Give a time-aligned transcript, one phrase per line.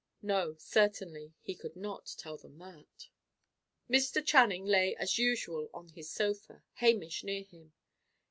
[0.23, 3.09] No, certainly; he could not tell them that.
[3.87, 4.25] Mr.
[4.25, 7.73] Channing lay as usual on his sofa, Hamish near him.